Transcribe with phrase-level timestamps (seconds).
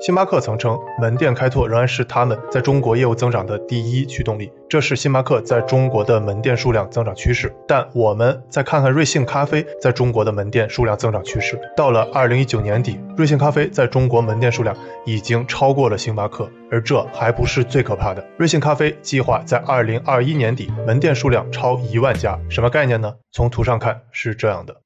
[0.00, 7.54] 星巴克曾称，门店开拓仍然是他们在中国业务增长的第一驱动力，这是星巴克在中国的门店数量增长趋势。
[7.68, 14.74] 但我们再看看瑞幸咖啡在中国的门店数量增长趋势，到了二零一九年底，瑞幸咖啡在中国门店数量
[15.04, 18.26] 已经超过了星巴克，而这还不是最可怕的。
[18.38, 23.12] 瑞幸咖啡计划在二零二一年底门店数量超一万家，什么概念呢？
[23.32, 24.76] 从图上看是这样的。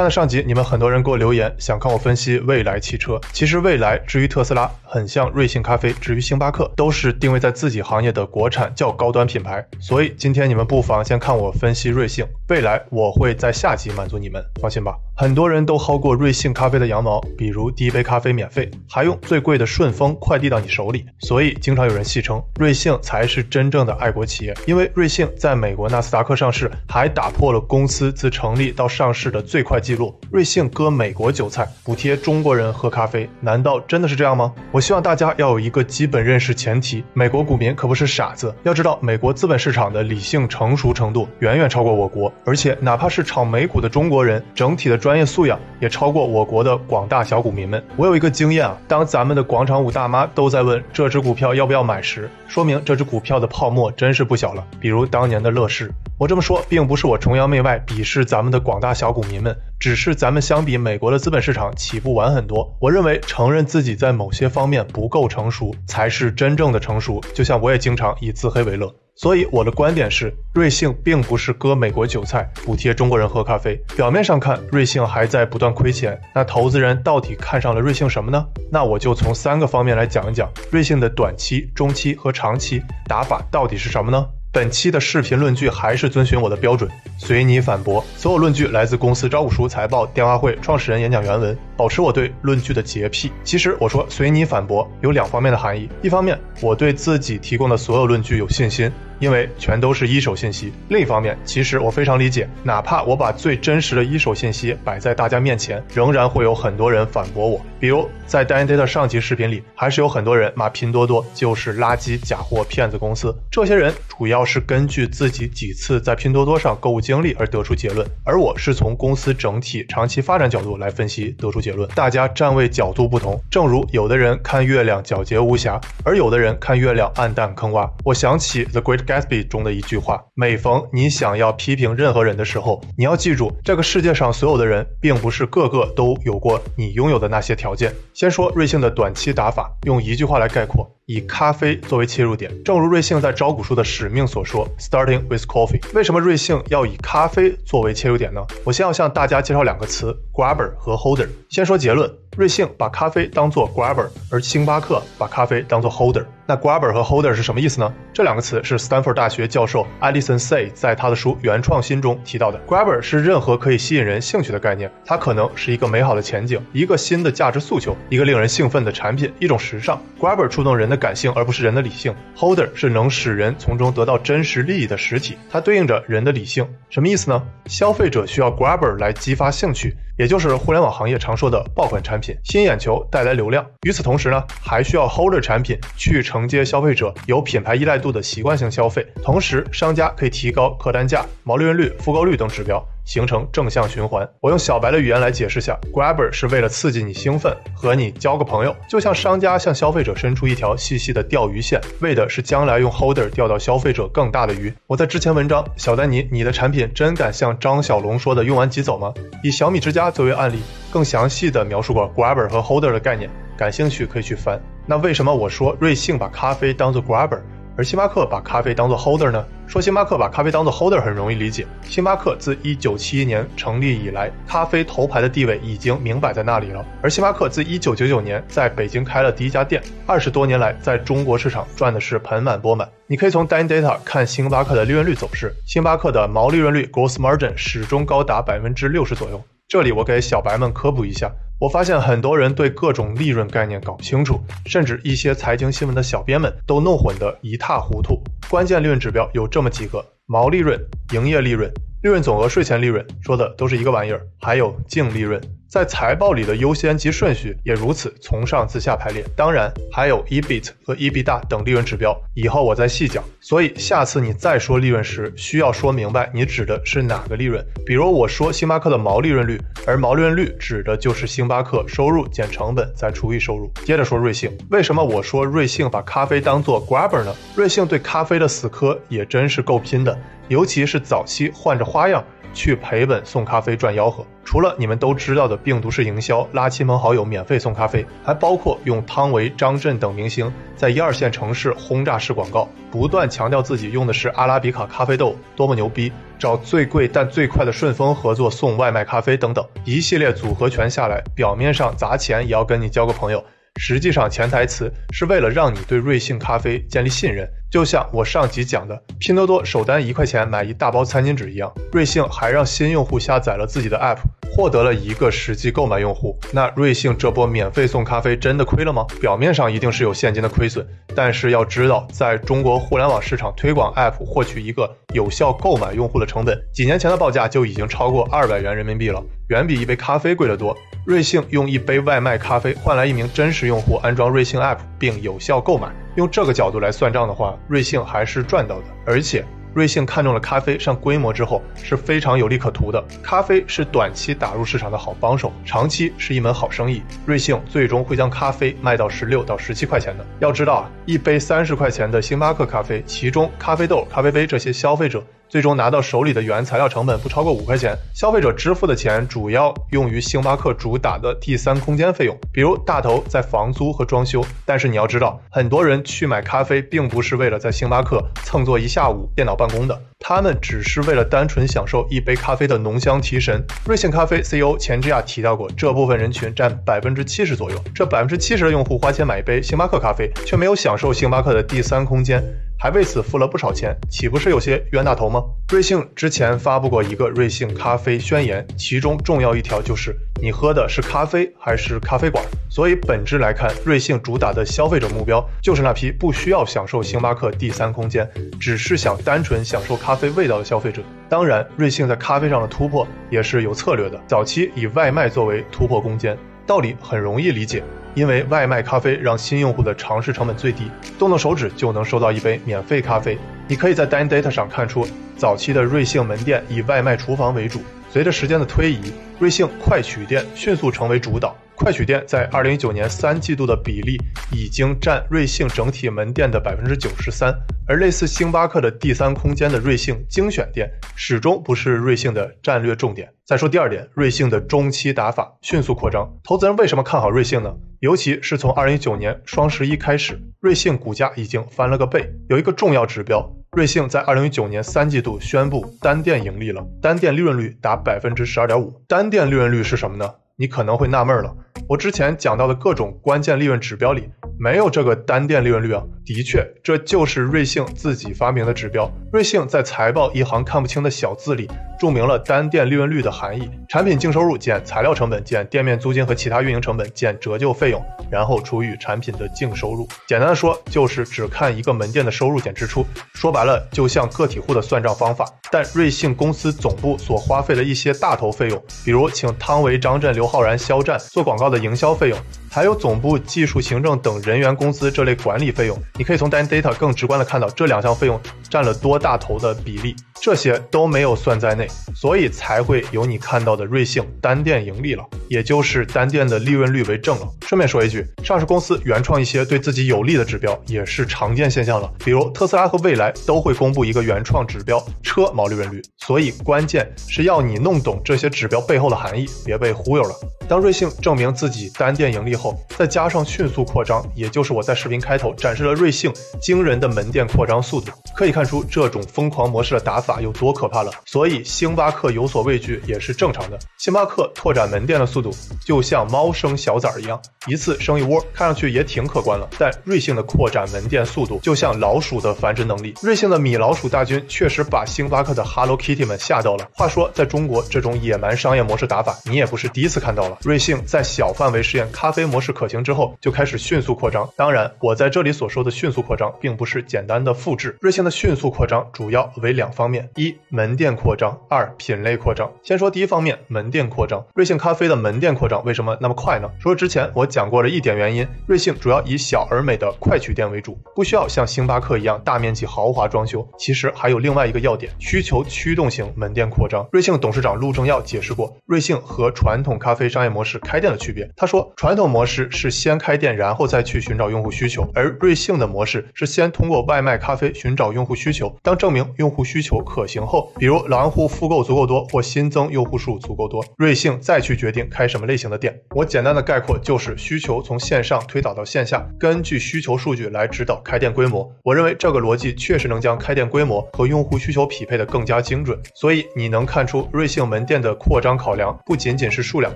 [0.00, 3.20] 看了上集，你们很多人给我留言，想看我分析蔚来汽车。
[3.34, 9.62] 其实蔚来至于特斯拉，很像瑞幸咖啡至于星巴克，都是定位在自己行业的国产较高端品牌。
[9.78, 14.96] 所以今天你们不妨先看我分析瑞幸、未来，我会在下集满足你们，放心吧。
[15.14, 21.04] 很多人都薅过瑞幸咖啡的羊毛，比如第一杯咖啡免费，还用最贵的顺丰快递到你手里。
[21.18, 30.14] 所以经常有人戏称瑞幸才是真正的爱国企业，因为瑞幸在美国纳斯达克上市，还打破了公司自成立到上市的最快记录。
[30.30, 34.52] 瑞幸割美国韭菜，补贴中国人喝咖啡，难道真的是这样吗？
[34.70, 38.54] 我希望大家要有一个基本认识前提：美国股民可不是傻子。
[38.62, 47.82] 要知道，美国资本市场的理性成熟程度远远超过我国，而且哪怕是炒美股的中国人，整体的专业素养也超过我国的广大小股民们。
[47.96, 54.64] 我有一个经验啊，当咱们的广场舞大妈都在问这只股票要不要买时，说明这只股票的泡沫真是不小了。
[54.78, 55.90] 比如当年的乐视。
[56.20, 62.76] 我这么说，并不是我崇洋媚外鄙视咱们的广大小股民们，只是咱们相比美国的资本市场起步晚很多。
[62.78, 67.22] 我认为承认自己在某些方面不够成熟，才是真正的成熟。
[67.32, 68.94] 就像我也经常以自黑为乐。
[69.14, 73.82] 所以我的观点是，瑞幸并不是割美国韭菜，补贴中国人喝咖啡。
[73.96, 78.44] 表面上看，瑞幸还在不断亏钱，那投资人到底看上了瑞幸什么呢？
[78.70, 84.26] 那我就从三个方面来讲一讲，瑞幸的短期、中期和长期打法到底是什么呢？
[84.52, 88.04] 本期的视频论据还是遵循我的标准，随你反驳。
[88.16, 93.30] 所有论据来自公司招股书、财报、电话会、创始人演讲原文，保持我对论据的洁癖。
[93.44, 98.90] 其实我说随你反驳有两方面的含义，一方面我对自己提供的所有论据有信心。
[99.20, 100.72] 因为全都是一手信息。
[100.88, 107.60] 另一方面，其实我非常理解，哪怕我把最真实的一手信息摆在大家面前，仍然会有很多人反驳我。
[107.80, 113.34] 比如在 d a n Data 上集视频里，还是有很多人骂拼多多就是垃圾、假货、骗子公司。
[113.50, 121.88] 这些人主要是根据自己几次在拼多多上购物经历而得出结论，而我是从公司整体长期发展角度来分析得出结论。
[121.94, 127.90] 大家站位角度不同，正如有的人看月亮皎洁无瑕，而有的人看月亮暗淡坑洼。
[128.04, 137.94] 我想起 The Great Gatsby 中的一句话：每逢你想要批评任何人的时候，你要记住，这个世界上所有的人，并不是个个都有过你拥有的那些条条件。
[138.12, 140.90] 先说瑞幸的短期打法，用一句话来概括。
[141.06, 145.80] 以咖啡作为切入点，正如瑞幸在招股书的使命所说，Starting with coffee。
[145.92, 148.40] 为什么瑞幸要以咖啡作为切入点呢？
[148.64, 151.28] 我先要向大家介绍两个词：grabber 和 holder。
[151.48, 156.24] 先说结论，瑞幸把咖啡当做 grabber，而星巴克把咖啡当做 holder。
[156.50, 157.94] 那 grabber 和 holder 是什么意思呢？
[158.12, 162.60] 这两个词是斯坦福大学教授 Alison Say 在他的书《原创新》中提到的。
[162.66, 170.02] grabber 是任何可以吸引人兴趣的概念，它可能是一个美好的前景，一个新的价值诉求，一个令人兴奋的产品，一种时尚。
[170.18, 172.12] grabber 触动人的感性，而不是人的理性。
[172.36, 176.68] Holder 是能使人从中得到真实利益的实体，它对应着人的理性。
[176.88, 177.40] 什么意思呢？
[177.66, 179.94] 消费者需要 grabber 来激发兴趣。
[180.18, 183.64] 也就是互联网行业常说的爆款产品，吸引眼球，带来流量。
[183.86, 192.82] 与此同时呢，还需要 holder 产品去成承接消费者有品牌依赖度的习惯性消费，同时商家可以提高客单价、毛利润率、复购率等指标。
[193.04, 194.28] 形成正向循环。
[194.40, 204.72] 我用小白的语言来解释下，Grabber 是为了刺激你兴奋，和你交个朋友，就像商家向消费者伸出一条细细的钓鱼线，为的是将来用 Holder 钓到消费者更大的鱼。
[204.86, 209.12] 我在之前文章《小丹尼，你的产品真敢像张小龙说的用完即走吗？
[209.42, 210.58] 以小米之家作为案例，
[210.92, 214.60] 更详细的描述过 Grabber 和 Holder 的概念，感兴趣可以去翻。
[214.86, 217.40] 那为什么我说瑞幸把咖啡当做 Grabber？
[217.76, 219.42] 而星巴克把咖啡当做 holder 呢？
[219.70, 221.64] 说星巴克把咖啡当做 holder 很容易理解。
[221.84, 226.84] 星巴克自1971年成立以来，咖啡头牌的地位已经明摆在那里了。
[227.00, 232.88] 而星巴克自1999年在北京开了第一家店，二十多年来在中国市场赚的是盆满钵满。
[233.06, 239.40] 你可以从 dine data 看星巴克的利润率走势，星巴克的毛利润率 gross margin 始终高达百分之六十左右。
[239.68, 241.30] 这里我给小白们科普一下。
[241.60, 248.18] 我发现很多人对各种利润概念搞不清楚，甚至一些财经新闻的小编们都弄混得一塌糊涂。
[248.48, 250.80] 关键利润指标有这么几个：毛利润、
[251.12, 251.70] 营业利润、
[252.02, 255.38] 利润总额税前利润，说的都是一个玩意儿；还有净利润。
[255.70, 259.24] 在财报里的优先级顺序也如此从上自下排列。
[259.36, 263.22] 当然，还有 EBIT 和 EBITDA 等利润指标，以后我再细讲。
[263.40, 267.64] 所以下次你再说利润时，需要说明白你指的是哪个利润。
[267.86, 273.72] 比如我说星巴克的毛利润率，而毛利润率指的就是星巴克收入减成本再除以收入。
[273.84, 277.32] 接着说瑞幸，为什么我说瑞幸把咖啡当做 grabber 呢？
[277.54, 280.18] 瑞幸对咖啡的死磕也真是够拼的，
[280.48, 282.24] 尤其是早期换着花样。
[282.52, 303.44] 去赔本送咖啡赚吆喝，除了你们都知道的病毒式营销，拉亲朋好友免费送咖啡，还包括用汤唯、张震等明星在一二线城市轰炸式广告，不断强调自己用的是阿拉比卡咖啡豆多么牛逼，找最贵但最快的顺丰合作送外卖咖啡等等，一系列组合拳下来，表面上砸钱也要跟你交个朋友。
[303.76, 314.18] 实际上，潜台词是为了让你对瑞幸咖啡建立信任，就像我上集讲的，拼多多首单一块钱买一大包餐巾纸一样，瑞幸还让新用户下载了自己的 app，
[314.52, 316.36] 获得了一个实际购买用户。
[316.52, 319.06] 那瑞幸这波免费送咖啡真的亏了吗？
[319.20, 320.84] 表面上一定是有现金的亏损，
[321.14, 330.76] 但是要知道，在中国互联网市场推广 app 获取一个有效购买用户的成本，几年前的报价就已经超过二百元人民币了，远比一杯咖啡贵得多。
[331.06, 335.88] 瑞幸用一杯外卖咖啡换来一名真实用户安装瑞幸 App 并有效购买，
[336.20, 338.84] 用这个角度来算账的话，瑞幸还是赚到的。
[339.06, 343.02] 而且，瑞幸看中了咖啡上规模之后是非常有利可图的。
[343.22, 347.02] 咖啡是短期打入市场的好帮手，长期是一门好生意。
[347.24, 350.26] 瑞幸最终会将咖啡卖到十六到十七块钱的。
[350.40, 355.24] 要知道啊，一杯三十块钱的星巴克咖啡，其中咖啡豆、咖啡杯这些消费者。
[355.50, 364.40] 最终拿到手里的原材料成本不超过五块钱，消费者支付的钱主要用于星巴克主打的第三空间费用，比如大头在房租和装修。
[364.64, 373.64] 但是你要知道，很多人去买咖啡并不是为了在星巴克蹭坐一下午电脑办公的，他们只是为了单纯享受一杯咖啡的浓香提神。
[373.86, 382.42] 瑞幸咖啡 CEO 钱之亚提到过，这部分人群占百分之七十左右，这百分之七十的用户花钱买一杯星巴克咖啡，却没有享受星巴克的第三空间。
[382.78, 385.42] 还为此付了不少钱，岂不是有些冤大头吗？
[385.70, 390.12] 瑞幸之前发布过一个瑞幸咖啡宣言，其中重要一条就是
[390.42, 392.44] 你喝的是咖啡还是咖啡馆。
[392.68, 398.28] 所以本质来看，瑞幸主打的消费者目标就是那批不需要享受星巴克第三空间，
[398.58, 401.02] 只是想单纯享受咖啡味道的消费者。
[401.28, 406.36] 当然，瑞幸在咖啡上的突破也是有策略的，早期以外卖作为突破攻坚，
[406.66, 407.80] 道理很容易理解。
[408.16, 413.38] 因为外卖咖啡让新用户的尝试成本最低，动动手指就能收到一杯免费咖啡。
[413.70, 415.06] 你可以在 Dan Data 上看出，
[415.36, 417.80] 早期的瑞幸门店以外卖厨房为主，
[418.10, 421.56] 随着时间的推移，瑞幸快取店迅速成为主导。
[421.76, 424.18] 快取店在二零一九年三季度的比例
[424.50, 427.54] 已经占瑞幸整体门店的百分之九十三，
[427.90, 433.28] 而类似星巴克的第三空间的瑞幸精选店始终不是瑞幸的战略重点。
[433.44, 437.74] 再说第二点，瑞幸的中期打法迅速扩张，投资人为什么看好瑞幸呢？
[437.98, 442.32] 尤其是从二零一九年双十一开始，瑞幸股价已经翻了个倍。
[442.48, 449.02] 有一个重要指标，瑞幸在二零一九年三季度宣布单店盈利了，单店利润率达百分之十二点五。
[449.08, 450.32] 单店利润率是什么呢？
[450.54, 451.56] 你可能会纳闷了，
[451.88, 454.28] 我之前讲到的各种关键利润指标里
[454.58, 456.02] 没有这个单店利润率啊。
[456.24, 459.10] 的确，这就是瑞幸自己发明的指标。
[459.32, 461.68] 瑞幸在财报一行看不清的小字里
[461.98, 468.00] 注明了单店利润率的含义：产品净收入减材料成本减店面租金和其他运营成本减折旧费用，
[468.30, 470.06] 然后除以产品的净收入。
[470.28, 473.04] 简单的说，就是只看一个门店的收入减支出。
[473.34, 475.46] 说白了，就像个体户的算账方法。
[475.72, 482.38] 但瑞幸公司总部所花费的一些大头费用，比如请汤唯、张震、刘昊然、肖战做广高的营销费用，
[482.72, 490.14] 还有总部技术、行政等人员工资这类管理费用，你可以从 Dan Data 更直观的看到这两项费用占了多大头的比例。
[490.42, 497.48] 这些都没有算在内，所以才会有你看到的瑞幸单店盈利了，也就是单店的利润率为正了。
[497.66, 506.00] 顺便说一句，上市公司原创一些对自己有利的指标也是常见现象了，比如特斯拉和蔚来都会公布一个原创指标车毛利润率。
[506.16, 510.34] 所以关键是要你弄懂这些指标背后的含义，别被忽悠了。
[510.66, 520.40] 当瑞幸证明自己单店盈利后，再加上迅速扩张，也就是我在视频开头展示了瑞幸惊人的门店扩张速度，可以看出这种疯狂模式的打法。
[520.40, 521.10] 有多可怕了？
[521.24, 523.78] 所以星巴克有所畏惧也是正常的。
[523.98, 525.50] 星巴克拓展门店的速度
[525.84, 529.68] 就像猫生小崽儿一样，一次生一窝，看上去也挺可观了。
[529.78, 536.88] 但瑞幸的扩展门店速度就像老鼠的繁殖能力，瑞幸的米老鼠大军确实把星巴克的 Hello Kitty 们吓到了。
[536.92, 540.58] 话说，在中国这种野蛮商业模式打法，你也不是第一次看到了。
[540.62, 544.48] 瑞幸在小范围试验咖啡模式可行之后，就开始迅速扩张。
[544.56, 547.96] 当然，我在这里所说的迅速扩张，并不是简单的复制。
[548.00, 552.70] 瑞幸的迅速扩张主要为两方面：一、门店扩张；二、品类扩张。
[552.82, 554.44] 先说第一方面，门店扩张。
[554.54, 556.68] 瑞幸咖啡的门店扩张为什么那么快呢？
[556.80, 563.66] 说之前我讲过了一点原因，瑞幸主要以小而美的快取店为主，不需要像星巴克一样大面积豪华装修。
[563.78, 567.06] 其实还有另外一个要点，需求驱动型门店扩张。
[567.12, 571.48] 瑞幸董事长陆正耀解释过，瑞幸和传统咖啡商业模式开店的区别。
[571.56, 586.00] 他说，传统模模式是先开店，然后再去寻找用户需求，而瑞幸的模式是先通过外卖咖啡寻找用户需求，当证明用户需求可行后，比如老用户复购足够多或新增用户数足够多，瑞幸再去决定开什么类型的店。
[586.14, 591.70] 我简单的概括就是需求从线上推导到线下，根据需求数据来指导开店规模。
[591.82, 599.92] 我认为这个逻辑确实能将开店规模和用户需求匹配的更加精准，所以你能看出瑞幸门店的扩张考量不仅仅是数量，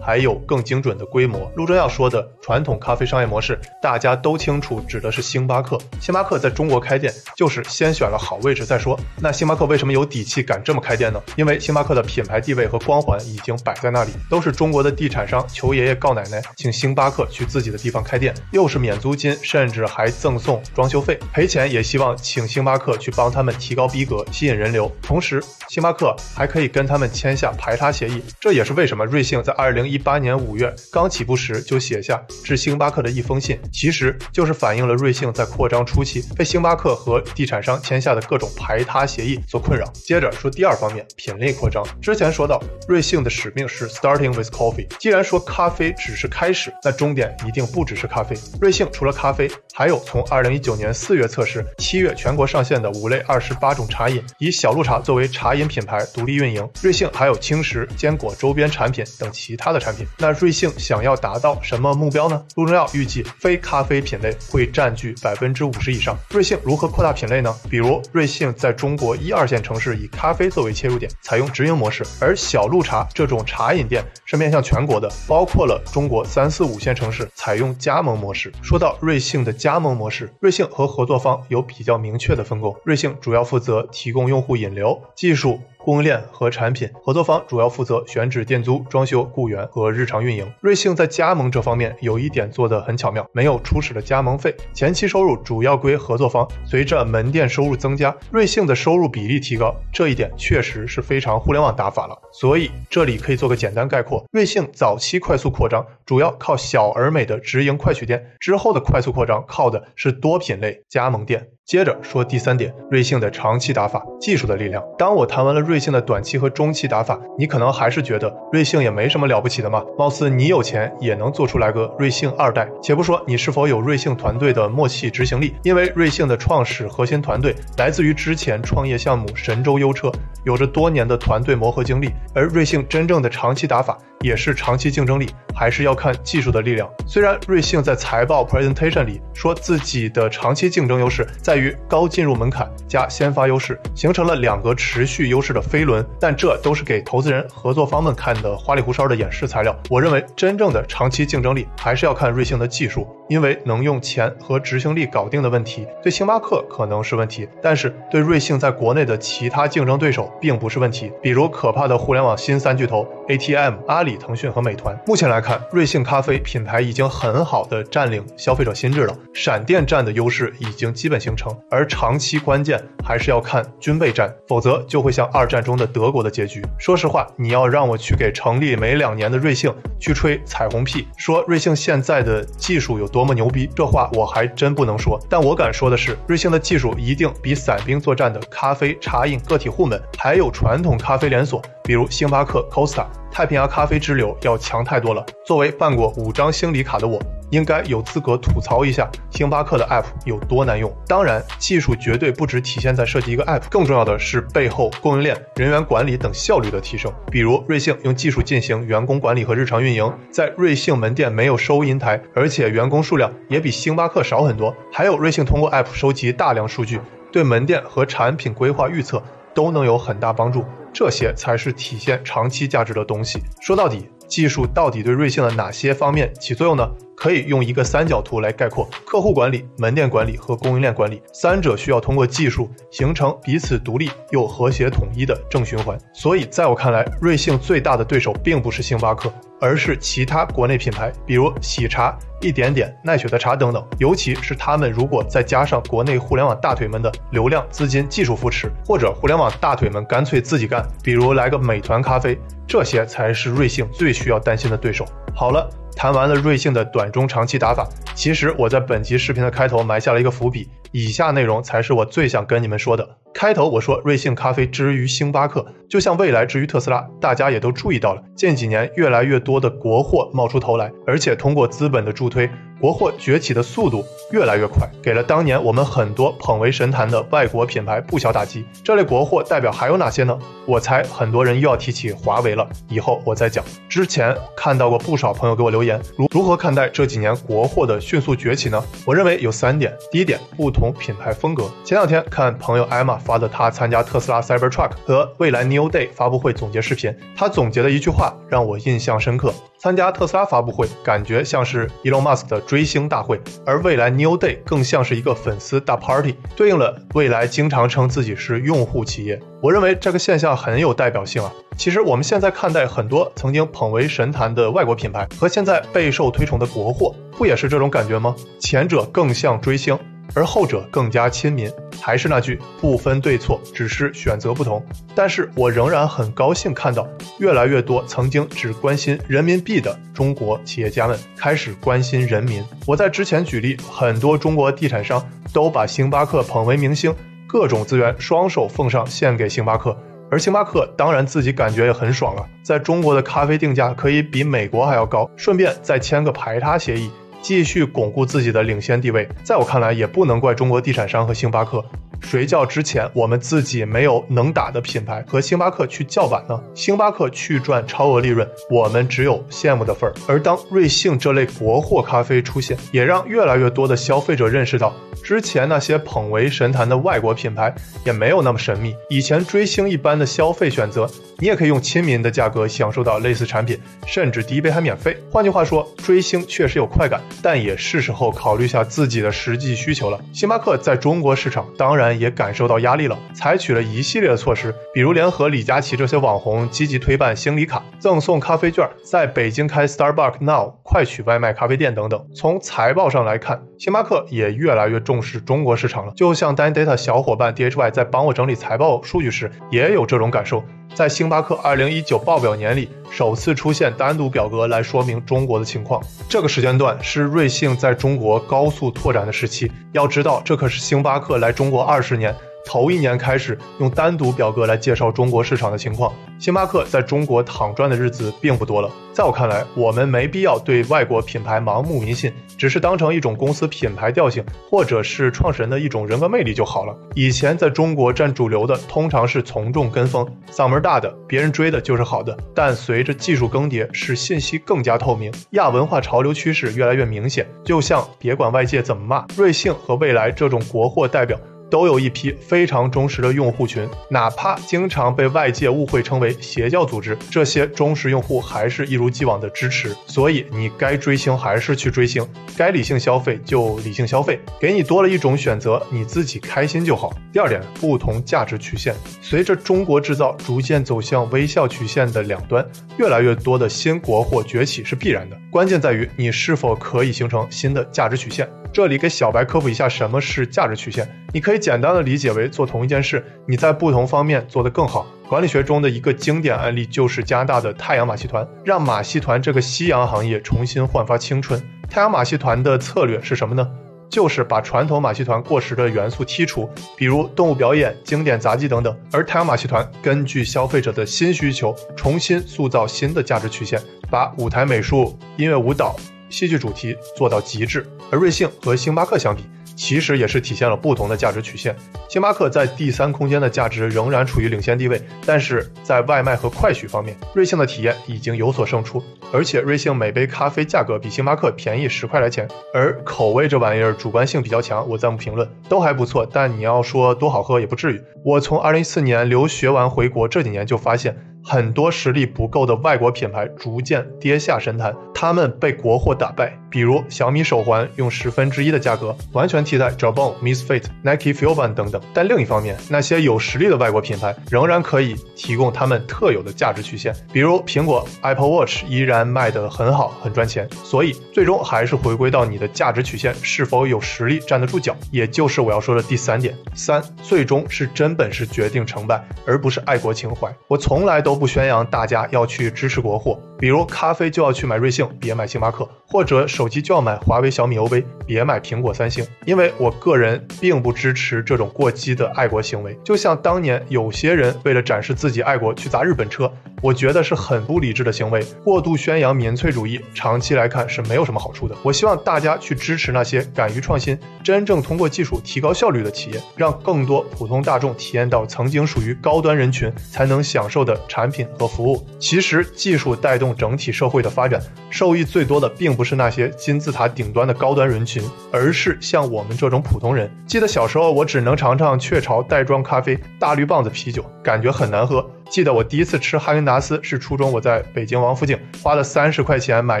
[0.00, 1.48] 还有更精准的规模。
[1.54, 5.78] 陆正耀说的传统咖啡商业模式，大家都清楚，指的是星巴克。
[6.00, 8.98] 星巴克在中国开店就是先选了好位置再说。
[9.20, 11.22] 那星巴克为什么有底气敢这么开店呢？
[11.36, 24.90] 因为星巴克的品牌地位和光环已经摆在那里，都是中国的地产商求爷爷告奶奶，请星巴克去自己的地方开店，又是免租金，甚至还赠送装修费，赔钱也希望请星巴克去帮他们提高逼格，吸引人流。
[25.02, 28.22] 同时，星巴克还可以跟他们签下排他协议。
[28.40, 32.13] 这也是为什么瑞幸在二零一八年五月刚起步时就写下
[32.44, 39.86] 致星巴克的一封信，其实就是反映了瑞幸在扩张初期被星巴克和地产商签下的各种排他协议所困扰。
[39.94, 41.84] 接着说第二方面，品类扩张。
[42.00, 44.86] 之前说到，瑞幸的使命是 starting with coffee。
[44.98, 48.36] 既然说咖啡只是开始，那终点一定不只是咖啡。
[48.60, 56.68] 瑞幸除了咖啡，还有从二零一九年四月测试，七月全国上线的五类二十八种茶饮，以小鹿茶作为茶饮品牌独立运营。
[56.82, 60.06] 瑞幸还有轻食、坚果周边产品等其他的产品。
[60.18, 62.44] 那瑞幸想要达到什么目目标呢？
[62.54, 66.14] 陆正耀预计非咖啡品类会占据百分之五十以上。
[66.28, 67.54] 瑞幸如何扩大品类呢？
[67.70, 78.52] 比如瑞幸在中国一二线城市以咖啡作为切入点，采用直营模式，而小鹿茶这种茶饮店是面向全国的，包括了中国三四五线城市，采用加盟模式。
[78.62, 85.58] 说到瑞幸的加盟模式，瑞幸和合作方有比较明确的分工，瑞幸主要负责提供用户引流、技术。
[85.84, 90.50] 供应链和产品合作方主要负责选址、店租、装修、雇员和日常运营。
[90.62, 96.48] 瑞幸在加盟这方面有一点做得很巧妙，没有初始的加盟费，前期收入主要归合作方。
[96.64, 102.18] 随着门店收入增加，瑞幸的收入比例提高，这一点确实是非常互联网打法了。
[102.32, 111.48] 所以这里可以做个简单概括：瑞幸早期快速扩张主要靠小而美的直营快取店，之后的快速扩张靠的是多品类加盟店。
[111.66, 114.84] 接着说第三点，瑞幸的长期打法，技术的力量。
[114.98, 122.68] 当我谈完了瑞幸的短期和中期打法，你可能还是觉得瑞幸也没什么了不起的嘛，貌似你有钱也能做出来个瑞幸二代。
[122.82, 130.12] 且不说你是否有瑞幸团队的默契执行力，因为瑞幸的创始核心团队来自于之前创业项目神州优车，
[130.44, 132.10] 有着多年的团队磨合经历。
[132.34, 136.90] 而瑞幸真正的长期打法，也是长期竞争力，还是要看技术的力量。
[137.06, 149.78] 虽然瑞幸在财报 presentation 里说自己的长期竞争优势在于高进入门槛加先发优势，形成了两个持续优势的飞轮，但这都是给投资人、合作方们看的花里胡哨的演示材料。
[149.90, 161.12] 我认为真正的长期竞争力还是要看瑞幸的技术，因为能用钱和执行力搞定的问题，对星巴克可能是问题，但是对瑞幸在国内的其他竞争对手并不是问题。
[161.20, 164.14] 比如可怕的互联网新三巨头 ATM、阿里。
[164.24, 176.64] 腾讯和美团，目前来看，瑞幸咖啡品牌已经很好的占领消费者心智了，闪电战的优势已经基本形成，而长期关键还是要看军备战，否则就会像二战中的德国的结局。
[176.78, 185.16] 说实话，你要让我去给成立没两年的瑞幸去吹彩虹屁，说瑞幸现在的技术有多么牛逼，这话我还真不能说。
[185.30, 193.06] 但我敢说的是，瑞幸的技术一定比散兵作战的咖啡茶饮个体户们，还有传统咖啡连锁，比如星巴克、Costa。
[193.34, 195.26] 太平洋咖啡之流要强太多了。
[195.44, 200.88] 作为办过五张星礼卡的我，应该有资格吐槽一下星巴克的 App 有多难用。
[201.08, 207.12] 当然，技术绝对不只体现在设计一个 App，更重要的是背后供应链、人员管理等效率的提升。
[207.28, 214.72] 比如瑞幸用技术进行员工管理和日常运营，在瑞幸门店没有收银台，而且员工数量也比星巴克少很多。
[214.92, 217.00] 还有瑞幸通过 App 收集大量数据，
[217.32, 219.20] 对门店和产品规划预测
[219.52, 220.64] 都能有很大帮助。
[220.94, 223.40] 这些才是体现长期价值的东西。
[223.60, 226.88] 说到底，技术到底对瑞幸的哪些方面起作用呢？
[227.16, 235.98] 可以用一个三角图来概括：客户管理、门店管理和供应链管理，三者需要通过技术形成彼此独立又和谐统一的正循环。
[236.12, 239.32] 所以，在我看来，瑞幸最大的对手并不是星巴克。
[239.60, 243.82] 而是其他国内品牌，比如喜茶、一点点、奈雪的茶等等。
[243.98, 255.06] 尤其是他们如果再加上国内互联网大腿们的流量、资金、技术扶持，或者互联网大腿们干脆自己干，比如来个美团咖啡，这些才是瑞幸最需要担心的对手。
[255.34, 255.66] 好了，
[255.96, 263.16] 谈完了瑞幸的短中长期打法，其实我在本期视频的开头埋下了一个伏笔，以下内容才是我最想跟你们说的。
[263.34, 272.48] 开头我说瑞幸咖啡之于星巴克，就像未来之于特斯拉，大家也都注意到了，近几年越来越多的国货冒出头来，而且通过资本的助推，
[272.80, 278.64] 国货崛起的速度越来越快，给了当年我们很多捧为神坛的外国品牌不小打击。
[278.84, 280.38] 这类国货代表还有哪些呢？
[280.64, 283.64] 我猜很多人又要提起华为了，以后我再讲。
[283.88, 288.80] 之前看到过不少朋友给我留言，如如何看待这几年国货的迅速崛起呢？
[289.04, 289.92] 我认为有三点。
[290.12, 291.64] 第一点，不同品牌风格。
[291.82, 293.14] 前两天看朋友艾玛。
[293.24, 309.40] 发的他参加特斯拉 Cybertruck 和未来 New Day 发布会总结视频，他总结的一句话让我印象深刻：参加特斯拉发布会，感觉像是 Elon Musk 的追星大会，而未来 New Day 更像是一个粉丝大 party，对应了未来经常称自己是用户企业。
[309.62, 311.50] 我认为这个现象很有代表性啊。
[311.76, 318.34] 其实我们现在看待很多曾经捧为神坛的外国品牌和现在备受推崇的国货，不也是这种感觉吗？
[318.58, 319.98] 前者更像追星。
[320.34, 324.84] 而后者更加亲民，还是那句不分对错，只是选择不同。
[325.14, 332.64] 但是我仍然很高兴看到，越来越多曾经只关心人民币的中国企业家们开始关心人民。
[332.84, 337.14] 我在之前举例，很多中国地产商都把星巴克捧为明星，
[337.46, 339.96] 各种资源双手奉上献给星巴克，
[340.30, 347.08] 而星巴克当然自己感觉也很爽啊，在中国的咖啡定价可以比美国还要高，顺便再签个排他协议。
[347.44, 351.84] 继续巩固自己的领先地位，在我看来，也不能怪中国地产商和星巴克。
[352.24, 356.60] 谁叫之前我们自己没有能打的品牌和星巴克去叫板呢？
[356.74, 360.14] 星巴克去赚超额利润，我们只有羡慕的份儿。
[360.26, 367.72] 而当瑞幸这类国货咖啡出现，也让越来越多的消费者认识到，之前那些捧为神坛的外国品牌
[368.04, 368.94] 也没有那么神秘。
[369.10, 375.16] 以前追星一般的消费选择，你也可以用亲民的价格享受到类似产品，甚至第一杯还免费。
[375.30, 380.18] 换句话说，追星确实有快感，但也是时候考虑下自己的实际需求了。
[380.32, 382.13] 星巴克在中国市场当然。
[382.18, 392.26] 也感受到压力了，采取了一系列的措施，比如联合李佳琦这些网红积极推办星礼卡、赠送咖啡券，在北京开 Starbucks Now 快取外卖咖啡店等等。
[392.34, 396.12] 从财报上来看，星巴克也越来越重视中国市场了。
[396.16, 400.64] 就像 Dan Data 小伙伴 DHY 在帮我整理财报数据时，也有这种感受。
[400.94, 406.00] 在星巴克2019报表年里，首次出现单独表格来说明中国的情况。
[406.28, 409.70] 这个时间段是瑞幸在中国高速拓展的时期。
[409.90, 412.34] 要知道，这可是星巴克来中国二十年。
[412.64, 418.90] 头一年开始用单独表格来介绍中国市场的情况，星巴克在中国躺赚的日子并不多了。
[419.12, 426.96] 在我看来，我们没必要对外国品牌盲目迷信，只是当成一种公司品牌调性，或者是创始人的一种人格魅力就好了。
[427.14, 432.36] 以前在中国占主流的，通常是从众跟风，嗓门大的，别人追的就是好的。
[432.54, 437.46] 但随着技术更迭，使信息更加透明，亚文化潮流趋势越来越明显。
[437.62, 441.38] 就像别管外界怎么骂，瑞幸和未来这种国货代表。
[441.74, 449.92] 都有一批非常忠实的用户群，哪怕经常被外界误会称为邪教组织，这些忠实用户还是一如既往的支持。
[450.06, 452.24] 所以你该追星还是去追星，
[452.56, 457.12] 该理性消费就理性消费，给你多了一种选择，你自己开心就好。
[457.32, 462.64] 第二点，不同价值曲线，随着中国制造逐渐走向微笑曲线的两端，
[462.98, 465.36] 越来越多的新国货崛起是必然的。
[465.50, 468.48] 关键在于你是否可以形成新的价值曲线。
[468.74, 475.06] 这里给小白科普一下什么是价值曲线，你可以简单的理解为做同一件事，你在不同方面做得更好。
[475.28, 481.62] 管理学中的一个经典案例就是加拿大的太阳马戏团，让马戏团这个夕阳行业重新焕发青春。
[481.88, 483.64] 太阳马戏团的策略是什么呢？
[484.10, 488.96] 就是把传统马戏团过时的元素剔除，比如动物表演、经典杂技等等。
[489.12, 495.94] 而太阳马戏团根据消费者的新需求，重新塑造新的价值曲线，把舞台美术、音乐舞蹈。
[496.28, 499.44] 戏剧主题做到极致，而瑞幸和星巴克相比，
[499.76, 501.74] 其实也是体现了不同的价值曲线。
[502.08, 509.02] 星巴克在第三空间的价值仍然处于领先地位，但是在外卖和快取方面，瑞幸的体验已经有所胜出。
[509.32, 516.24] 而且瑞幸每杯咖啡价格比星巴克便宜十块来钱，而口味这玩意儿主观性比较强，我暂不评论，都还不错。
[516.24, 518.00] 但你要说多好喝也不至于。
[518.24, 521.33] 我从二零一四年留学完回国这几年就发现。
[521.44, 526.58] 很多实力不够的外国品牌逐渐跌下神坛，他们被国货打败。
[526.74, 532.02] 比如小米手环用十分之一的价格完全替代 Jabon、Misfit、Nike Fuel Band 等等。
[532.12, 537.14] 但另一方面，那些有实力的外国品牌仍然可以提供他们特有的价值曲线。
[537.32, 540.68] 比如苹果 Apple Watch 依然卖得很好，很赚钱。
[540.82, 546.52] 所以最终还是回归到你的价值曲线是否有实力站得住脚，也就是我要说的第三点。
[546.74, 550.52] 三，最终是真本事决定成败，而不是爱国情怀。
[550.66, 559.26] 我从来都不宣扬大家要去支持国货，比如咖啡就要去买瑞幸，别买星巴克；或者手机就要买华为、小米、OV，别买苹果、三星。
[559.46, 562.94] 因为我个人并不支持这种过激的爱国行为。
[563.02, 566.52] 就像当年有些人为了展示自己爱国去砸日本车，
[566.84, 568.44] 我觉得是很不理智的行为。
[568.62, 571.74] 过度宣扬民粹主义，长期来看是没有什么好处的。
[571.82, 582.06] 我希望大家去支持那些敢于创新、真正通过技术提高效率的企业，让更多普通大众体验到曾经属于高端人群才能享受的产品和服务。
[582.18, 590.30] 其实，技术带动整体社会的发展，受益最多的并不是那些金字塔顶端的高端人群，而是像我们这种普通人。
[590.46, 595.26] 记得小时候，我只能尝尝雀巢袋装咖啡、大绿棒子啤酒，感觉很难喝。
[595.50, 600.00] 记得我第一次吃哈根达斯是初中，我在北京王府井花了三十块钱买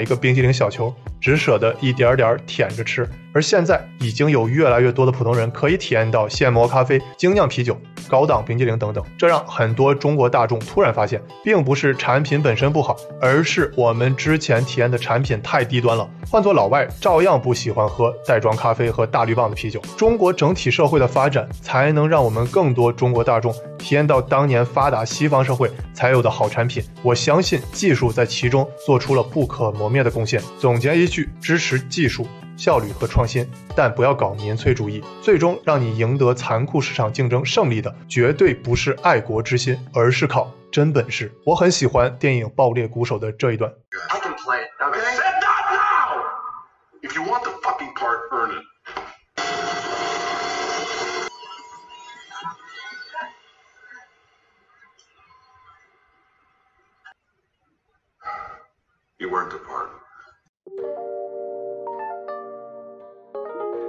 [0.00, 3.08] 一个冰激凌小球，只舍得一点点舔着吃。
[3.34, 7.76] 而现在已经有越来越多的普通人可以体验到现磨咖啡、精酿啤酒、
[8.08, 16.08] 高档冰激凌等等，这让很多中国大众突然发现，并不是产品本身不好，而是我们之前体验的产品太低端了。
[16.30, 19.82] 换做老外，照样不喜欢喝袋装咖啡和大绿棒的啤酒。
[19.96, 26.84] 中国整体社会的发展，才能让我们更多中国大众体验到当年发达西方社会才有的好产品。
[27.02, 30.40] 我相信技术在其中做出了不可磨灭的贡献。
[30.56, 32.24] 总结一句：支持技术。
[32.56, 35.02] 效率和创新，但不要搞民粹主义。
[35.22, 41.32] 最终让你赢得残酷市场竞争胜利的，绝对不是爱国之心，而是靠真本事。
[41.44, 43.72] 我很喜欢电影《爆裂鼓手》的这一段。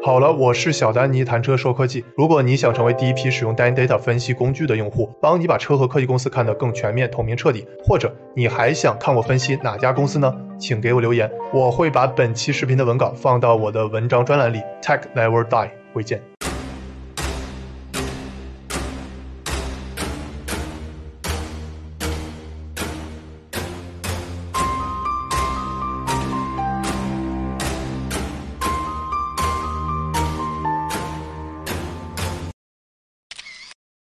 [0.06, 2.06] 好了，我是小丹尼谈车说科技。
[2.16, 10.32] 如果你想成为第一批使用 Dan Data 分析工具的用户，帮你把车和科技公司看得更全面、透明、彻底，或者你还想看我分析哪家公司呢？
[10.60, 14.62] 请给我留言，我会把本期视频的文稿放到我的文章专栏里。
[14.80, 16.22] Tech never die，回见。